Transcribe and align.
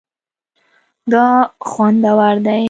دا 1.11 1.27
خوندور 1.69 2.35
دی 2.45 2.59